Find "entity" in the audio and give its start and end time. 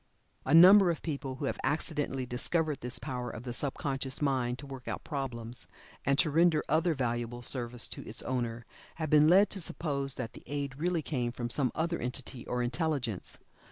11.99-12.47